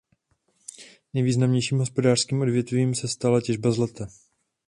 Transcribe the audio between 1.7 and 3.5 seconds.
hospodářským odvětvím se stala